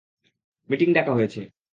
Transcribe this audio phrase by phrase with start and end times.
[0.69, 1.41] Meeting ডাকা হয়েছে।